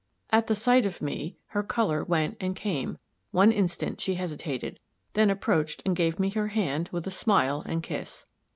[0.31, 2.97] At the sight of me, her color went and came
[3.29, 4.79] one instant she hesitated,
[5.13, 8.25] then approached and gave me her hand, with a smile and kiss.